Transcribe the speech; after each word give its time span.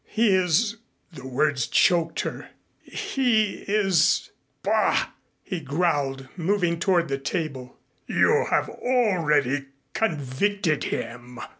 ]"He 0.03 0.29
is" 0.35 0.77
The 1.13 1.27
words 1.27 1.67
choked 1.67 2.21
her. 2.21 2.49
"He 2.81 3.57
is" 3.67 4.31
"Bah!" 4.63 5.11
he 5.43 5.59
growled, 5.59 6.27
moving 6.35 6.79
toward 6.79 7.07
the 7.07 7.19
table. 7.19 7.77
"You 8.07 8.47
have 8.49 8.67
already 8.67 9.67
convicted 9.93 10.85
him!" 10.85 11.37